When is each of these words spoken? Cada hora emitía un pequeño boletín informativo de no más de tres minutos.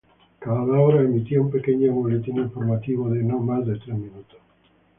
Cada 0.39 0.79
hora 0.81 1.03
emitía 1.03 1.39
un 1.39 1.51
pequeño 1.51 1.93
boletín 1.93 2.37
informativo 2.39 3.07
de 3.11 3.21
no 3.21 3.37
más 3.39 3.67
de 3.67 3.77
tres 3.77 3.95
minutos. 3.99 4.39